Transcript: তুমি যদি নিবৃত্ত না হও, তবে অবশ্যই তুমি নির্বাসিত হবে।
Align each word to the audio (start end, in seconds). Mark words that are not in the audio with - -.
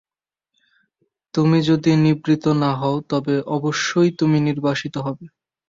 তুমি 1.33 1.57
যদি 1.61 1.91
নিবৃত্ত 2.03 2.45
না 2.61 2.71
হও, 2.75 2.95
তবে 3.09 3.35
অবশ্যই 3.49 4.09
তুমি 4.19 4.37
নির্বাসিত 4.41 4.95
হবে। 5.05 5.25